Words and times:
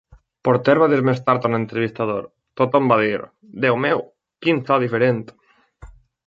Porter 0.47 0.73
va 0.83 0.85
dir 0.93 0.97
més 1.09 1.19
tard 1.27 1.43
a 1.43 1.51
un 1.51 1.57
entrevistador: 1.57 2.23
Tothom 2.61 2.89
va 2.93 2.97
dir: 3.03 3.11
"Déu 3.67 3.79
meu, 3.85 4.03
quin 4.47 4.63
so 4.71 4.81
diferent!" 4.87 5.23